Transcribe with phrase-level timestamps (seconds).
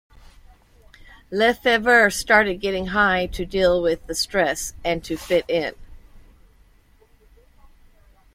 [1.31, 5.75] LeFevre started getting high to deal with the stress and to fit in.